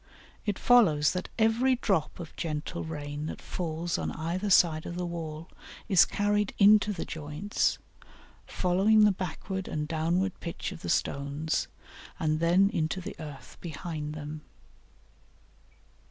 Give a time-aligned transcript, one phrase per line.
[0.47, 5.05] It follows that every drop of gentle rain that falls on either side of the
[5.05, 5.47] wall
[5.87, 7.77] is carried into the joints,
[8.47, 11.67] following the backward and downward pitch of the stones,
[12.19, 14.41] and then into the earth behind them.